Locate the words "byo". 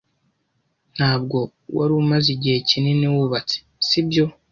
4.07-4.25